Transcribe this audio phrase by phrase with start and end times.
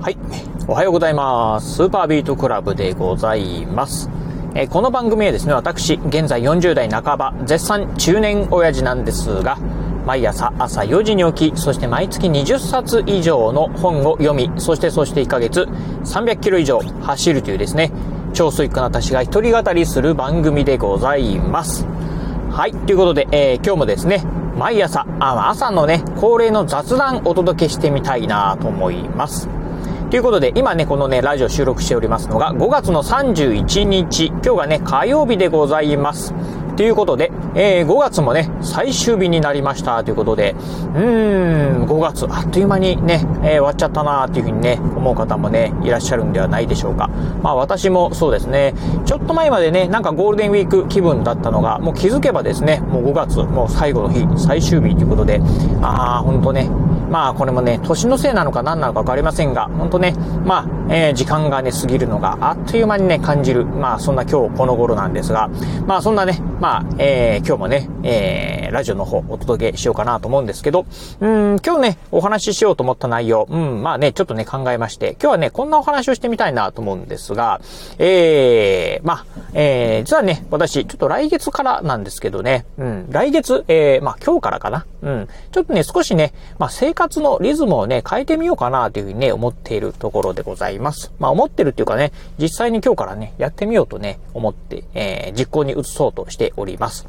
[0.00, 0.18] はい。
[0.68, 1.76] おはようございます。
[1.76, 4.08] スーパービートクラブでございます。
[4.54, 9.56] えー、この番組はですね、私、現在40代半ば、絶賛中年親父なんですが、
[10.06, 15.66] 毎朝朝4時に起き、そして毎月20冊以上の本を読み、そしてそして1ヶ月
[16.04, 17.90] 300キロ以上走るというですね、
[18.32, 21.84] 超スイックな私が一人語りする番組でございます。
[22.52, 22.72] はい。
[22.72, 24.22] ということで、えー、今日もですね、
[24.56, 29.55] 毎朝、あ朝のね、恒例の雑談お届けしてみたいなと思います。
[30.10, 36.32] ということで、今ね、このね、ラジオ収録しておりますのが、5月の31日、今日がね、火曜日でございます。
[36.76, 40.54] ということで、えー、5月もね、最終日になりましたということで、
[40.94, 47.10] うーん、5月、あっという間にね、えー、終わっちゃったなーっていうふうにね、思う方もね、いらっしゃるんではないでしょうか。
[47.42, 48.74] まあ私もそうですね、
[49.06, 55.40] ちょっと前までね、なんかゴールデンウィーク気分だったのが、もう気づけばですね、もう5月、もう最後の日、最終日ということで、
[55.82, 56.68] ああ、ほんとね、
[57.10, 60.14] まあこれもね、年のせいなのか何なのか分かりませんが、本当ね、
[60.44, 65.48] まあ、えー、時間がね、過ぎるのがあっという間にね、感じる、まあそんな今日この頃なんですが、
[65.86, 70.84] まあそんなね、まあ、えー、今日もね、えー、ラジオの方お届けしようかなと思うんですけど、
[71.20, 77.62] うん、今日ね、お話ししようと思った内容、うん、まあね、ちょっとね、考えまして、今日はね、こんなお話をしてみたいなと思うんですが、
[77.98, 91.12] えー、まあ、えー、実はね、私、ちょっと来月からなんですけどね、うん、来月、えー、まあ今日からかな、うん、ちょっとね、少しね、まあ生活のリズムをね、変えてみようかなというふうにね、思っているところでございます。
[91.18, 97.06] まあ思ってるっていうかね、実際に今日からね、やってみようとね、思って、えー、実行に移そうとしております。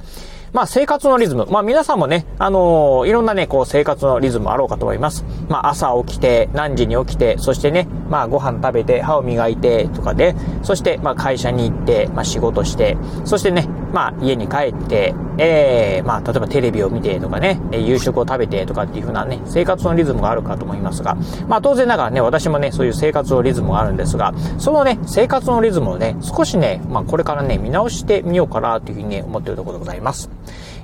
[0.58, 1.45] まあ生活のリズム。
[1.52, 5.23] まあ皆さんもね、あのー、いろんなね、こう生活のリズムあろうかと思います。
[5.49, 21.16] まあ朝起きて、何時に起きて、そしてね、まあご飯食べて、歯を磨いてとかで、そしてまあ会社に行って、まあ仕事して、そしてね、まあ家に帰って、ええー、まあ例えばテレビを見てとかね、夕食を食べてとかっていう風なね、生活のリズムがあるかと思いますが、
[21.47, 30.30] まあ当然ながらね、私もね、そういう生活のリズムがあるんですが、そのね、生活のリズムをね、少しね、まあこれからね、見直してみようかなというふうにね、思っているところでございます。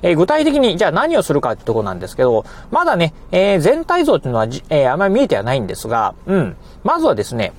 [0.04, 6.56] えー、具体的にじゃあ何をするかってとこなんですけど、まだね、えー、全体像っていうのは、えー、あまり見えてはないんですが、うん。
[6.84, 7.54] まずはですね、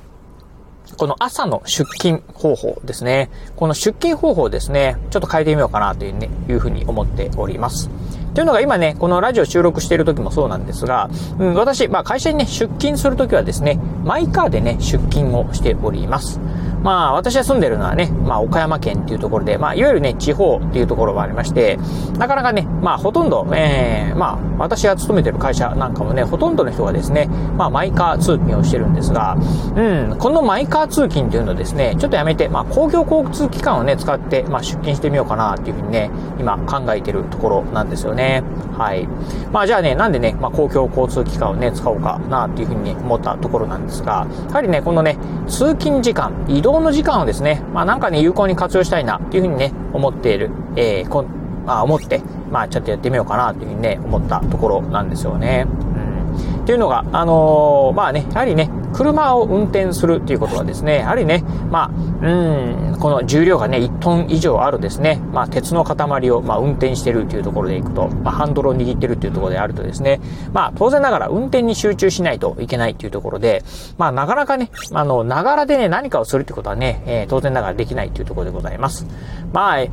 [0.98, 3.30] この朝の出勤方法ですね。
[3.56, 7.90] この出勤方法ですね、ちょっと変えてみようかなというね、いうふうに思っております。
[8.34, 11.10] というのが今ね、このラジオ収録している時もそうなんですが、
[11.40, 16.40] うん、私、まあ会社にね、出勤するときはですね、マイカーでね、出勤をしております。
[16.86, 21.80] まあ、私が住んでるのはね、まあ、岡山県っていうところで、まあ、いわゆるね、地方っていうところがありまして、
[22.20, 27.26] なかなかね、まあ、ほとんど、えー、まあ、私が勤めてる会社なんかもね、ほとんどの人がですね、
[27.58, 29.36] まあ、マイカー通勤をしてるんですが、
[29.76, 38.44] うん、このマイカー通勤っていうのをですね、ちょっとやめて、まあ、公共交通機関をね、使って、まあ、出勤してみようかなっていうふうにね、今考えてるところなんですよね。
[38.78, 39.08] はい。
[39.52, 51.26] まあ、じゃあね、なんでね、まあ、公共交通機関をね、使おうかなっていうふうに、思ったところなんですが、やはりね、このね、通勤時間、移動の時間をですね、まあなんかね、有効に活用したいなっていうふうにね、思っている、えー、こ、
[51.66, 52.22] まあ思って、
[52.52, 55.66] まあちょっとやってみようかなというふうにね、思ったところなんですよね。
[55.68, 56.62] うん。
[56.64, 70.22] っていうのが、あのー、まあね、やはりね、車を運転するっていうことはですね、やはりね、まあ、うん、この重量がね、1トン以上あるですね、まあ、鉄の塊を、まあ、運転してるっていうところでいくと、まあ、ハンドルを握ってるっていうところであるとですね、
[70.54, 73.64] まあ、当然ながら運転に集中しないといけないっていうところで、
[73.98, 79.06] まあ、なかなかね、あの、ながらでね、何かをするってことはね、えー、当然ながらできないっていうところでございます。
[79.52, 79.90] まあ、え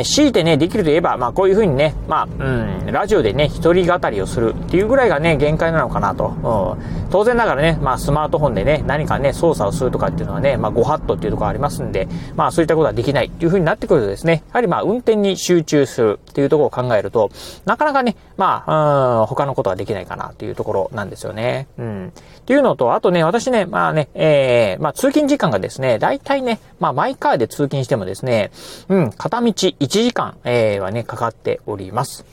[0.00, 6.76] ー、強いてね、できるといえば、まあ、こういうふうにね、まあ、うん、ラジオでね、一人語りをするっていうぐらいがね、限界なのかなと。
[6.78, 17.30] うん、当然ながらね、まあ、スマートフォンでね、何かね、操作をするとかっていうのはね、まあ、ご法度っていうところありますんで、まあ、そういったことはできないっていうふうになってくるとですね、やはりまあ、運転に集中するっていうところを考えると、
[17.64, 21.68] なかなかね、まあ、うん、他のことはできないかなっていうところなんですよね。
[21.78, 22.08] うん。
[22.08, 28.50] っていうのと、あとね、私ね、まあね、えー、まあ、通勤時間がですね、大体ね、まあ、マイカーで通勤してもですね、
[28.88, 32.24] うん、片道1時間、えー、はね、かかっております。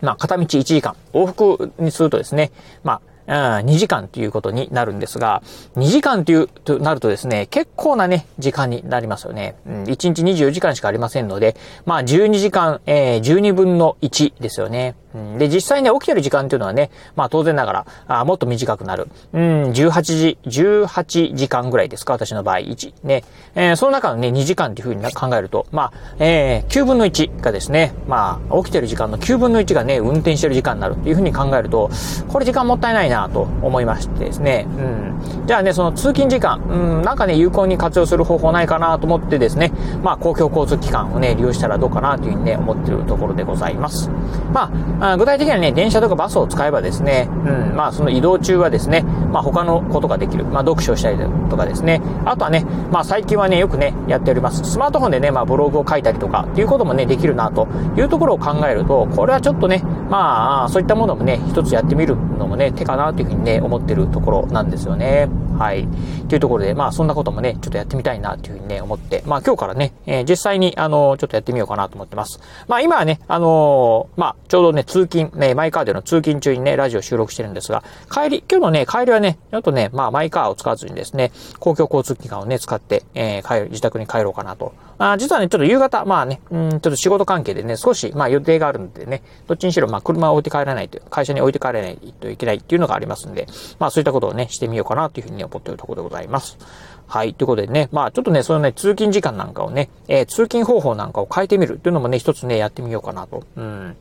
[0.00, 2.52] まあ、片道1時間、往復にするとですね、
[2.84, 5.42] まあ、2時間ということになるんですが、
[5.76, 9.56] 2時間という、となるとですね、結構なね、時間になりますよね。
[9.66, 14.94] うん、1日24時間しかありませんので、まあ12時間、えー、12分の1ですよね。
[15.38, 19.08] で、実際ね、起きてる時間っていうのはね、まあ当然ながら、あもっと短くなる。
[19.32, 19.40] うん、
[19.70, 22.94] 18時、18時間ぐらいですか、私の場合、1。
[23.02, 23.24] ね。
[23.54, 31.90] えー、その中のね、2時間っていうふうに考えると、まあ、えー、9分の1がですね、まあ、起きてる時間の9分の1がね、運転してる時間になるっていうっていうふうに考えると、
[32.28, 34.66] これ時間もったいないなと思いましてですね。
[34.68, 35.46] うん。
[35.46, 39.72] じゃあね、その通勤時間、うん、なんかね、有効に活用する方法ないかなと思ってですね、
[40.02, 44.10] まあ、公共交通機関をね、利用したらどうかなというふうにね、思ってるところでございます。
[44.52, 49.02] まあ、具体的にはね、電車とかバスを使えばですね、うん、まあ、その移動中はですね、
[49.32, 50.44] まあ、他のことができる。
[50.44, 51.18] まあ、読書したり
[51.48, 52.02] とかですね。
[52.24, 54.64] あとはね、まあ、最近はね、よくね、やっております。
[54.64, 65.28] スマートフォンでね、まあ、ブログを書いたりとかっていうこともね、できるなというところを考えると、これはちょっとね、まあ、そういったものもね、一つやってみるのもね、手かなというふうにね、思ってるところなんですよね。
[65.58, 65.88] はい。
[66.28, 72.38] というところで、まあ、そんなこともね、ちょっとやってみたいなというふうにね、思って、まあ、今日からね、えー、実際に、あの、ちょっとやってみようかなと思ってます。
[72.68, 84.74] まあ、今はね、あのー、まあ、ちょうどね、通勤、ね、マイカーでの通勤中にね、ラジオ収録してるんですが、帰り、今日のね、帰りはね、ちょっとね、まあ、マイカーを使わずにですね、公共交通機関をね、使って、えー、帰る、自宅に帰ろうかなと。
[85.00, 93.46] あ実はね、ちょっと夕方、まあね、うん、ちょっと仕事関係でね、少し、まあ、予定があるんでね、どっちにしろ、まあ、車を置いて帰らないと、会社に置いて帰らないといけないっていうのがありますんで、
[93.78, 96.58] まあ、そういったことをね、してみようかなというふうにね思っているところでございます。
[97.06, 97.34] はい。
[97.34, 103.44] ということでね、まあちょっとね、そのね、通勤時間なんかをね、えー、通勤方法なんかを変えてみるっていうのもね、一つね、やってみようかなと。
[103.56, 103.96] うん。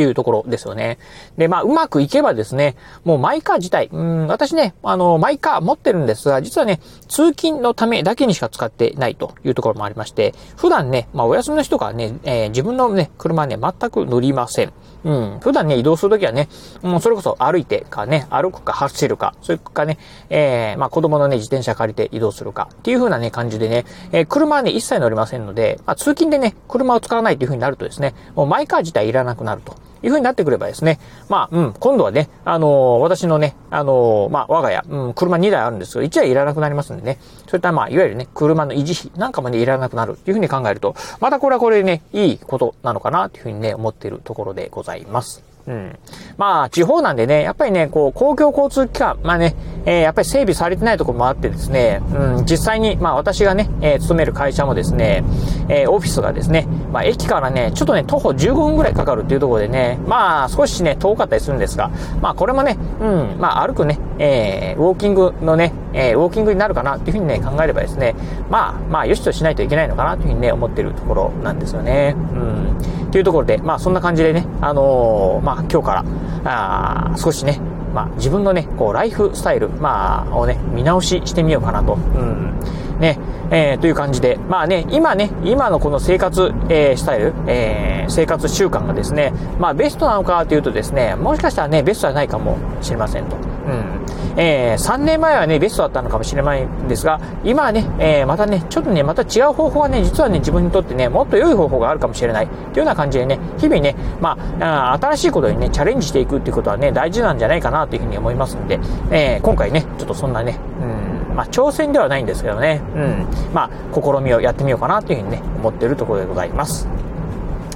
[0.00, 0.96] っていうところですよね。
[1.36, 2.74] で、まあ、うまくいけばですね、
[3.04, 14.72] もうマイカー自体、うん、私ね、あの、マイカー持ってるんですが、実はね、通勤のためだけにしか使ってないというところもありまして、普段ね、まあ、お休みの人がね、えー、自分のね、車ね、全く乗りません。
[15.04, 15.38] うん。
[15.40, 16.48] 普段ね、移動するときはね、
[16.82, 19.98] もうそれこそ歩いてかね、歩くか走るか、それかね、
[20.28, 29.74] えー、まあ子供のね、自転車借りて移動するか、っていう風なね、感じでね、えー、車はね、一切乗りませんので、まあ通勤でね、車を使わないという風になるとですね、もうマイカー自体いらなくなると。
[30.02, 30.98] いう風になってくればですね、
[31.28, 45.50] まあ、うん、今度はね、あのー、私のね、あのー、まあ、我が家、うん、車2台あるんですけど、1台いらなくなりますんでね、そういったまあ、いわゆるね、車の維持費なんかもね、いらなくなるっていう風に考えると、またこれはこれでね、いいことなのかなっていう風にね、思っているところでございます。
[45.66, 45.98] うん。
[46.36, 49.54] まあ、地方なんでね、やっぱりね、こう、公共交通機関、まあね、
[49.84, 55.24] えー、やっぱり整備されてないところもあってですね、うん、実際に、まあ私がね、えー、勤める会社もですね、
[55.68, 61.90] えー、オフィスがですね、まあ駅からね、ちょっとね、徒歩15分ぐらいかかるっていうところでね、まあ少しね、遠かったりするんですが、
[62.20, 68.14] まあこれもね、うん、まあ歩くね、えー、ウォーキングのね、えー、ウォーキングになるかなっていうふうにね、考えればですね、
[68.48, 72.14] まあ、まあ、よしとしないといけないのかなというふうにね、思ってるところなんですよね。
[72.16, 73.10] うん。
[73.10, 76.04] というところで、まあそんな感じでね、あのー、まあ今日から、
[76.44, 77.60] あ少しね、
[77.94, 81.94] まあ、自分のね、こう、ライフスタイル、まあ、をね、見直ししてみようかなと。
[81.94, 82.54] うん。
[83.00, 83.18] ね、
[83.50, 93.36] えー、という感じで、まあね、今ね、今のこの生活、えー、スタイル、えー、生活習慣がですね、まあ、ベストなのかというとですね、もしかしたらね、ベストじゃないかもしれませんと。
[93.36, 94.10] うん。
[94.36, 108.78] えー、3年前はね、ベストだったのかもしれないんですが、今はね、えー、またね、ちょっとね、また違う方法がね、実はね、自分にとってね、もっと良い方法があるかもしれない、というような感じでね、日々ね、まあ、新しいことにね、チャレンジしていくっていうことはね、大事なんじゃないかなというふうに思いますんで、
[109.10, 110.99] えー、今回ね、ちょっとそんなね、うん、
[111.40, 116.86] まあ、挑戦ではないんですけどね、うん、まあ、試みをやってみようかなというふうにね、思っているところでございます。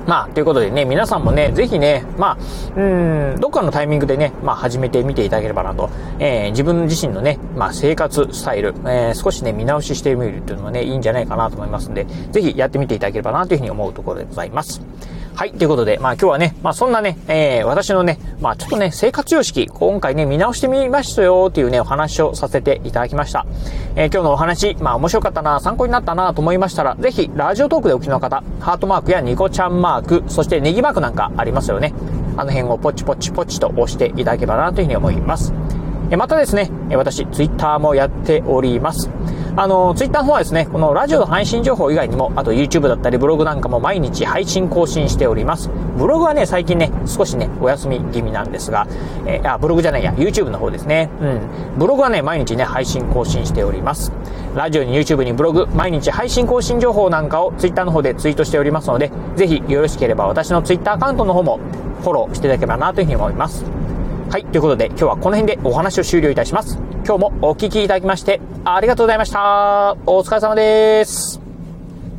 [0.06, 2.38] まあ、ということでね、皆さんもね、ぜひね、まあ、
[2.78, 2.82] う
[3.36, 5.88] ん、どっかのタイミングでね、まあ、始めてみていただければなと、
[6.18, 14.82] えー、自分自身のね、まあ、生活スタイル、えー、少しね、見直ししてみるっていうのもね、いいんじゃないかなと思いますんで、ぜひやってみていただければなというふうに思うところでございます。
[15.36, 15.52] はい。
[15.52, 23.44] ということで、まあ今日はね、まあそんなね、えー、私のね、まあちょっとね、生活様式、今回ね、見直してみましたよっていうね、お話をさせていただきました。
[23.96, 31.92] えー、今日のお話、まあ面白かったな、参考になったなと思いましたら、ぜひ、ラジオトークでお聞きの方、ハートマークやニコちゃんマーク、そしてネギマークなんかありますよね。
[32.36, 35.52] あの辺をポチポチポチと押していただければなというふうに思います。
[36.16, 39.10] またですね、私、ツイッターもやっております。
[39.56, 45.70] あの、ツイッターの方はですね、このラジオの配信情報以外にも、あと YouTube だったりブログなんかも毎日配信更新しております。
[45.96, 48.88] ブログはね、最近ね、少しね、お休み気味なんですが、
[49.26, 51.08] えー、あ、ブログじゃないや、YouTube の方ですね。
[51.20, 51.40] うん。
[51.78, 54.12] ブログはね、毎日ね、配信更新しております。
[54.56, 61.60] ラジオに YouTube にブログ、毎日配信更新情報なんかを Twitter の方でツイートしておりますので、ぜひよろしければ私の Twitter アカウントの方も
[62.02, 63.64] フォローしていただければなというふうに思います。
[64.34, 66.76] はい、ということで今日はこの辺でお話を終了いたします。
[67.06, 69.96] 今日もお聴きいただきましてありがとうございました。
[70.06, 71.43] お疲れ様です。